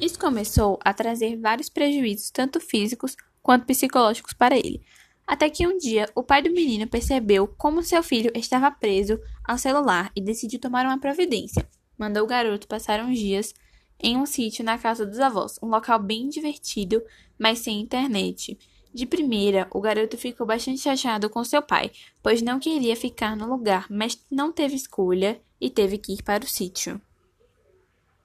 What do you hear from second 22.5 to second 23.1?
queria